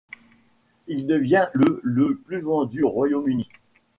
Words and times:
Il 0.87 1.05
devient 1.05 1.47
le 1.53 1.79
le 1.83 2.15
plus 2.17 2.41
vendu 2.41 2.81
au 2.81 2.89
Royaume-Uni. 2.89 3.47